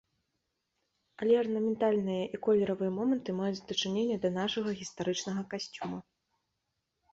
[1.25, 5.99] Але арнаментальныя і колеравыя моманты маюць дачыненне да нашага гістарычнага касцюма.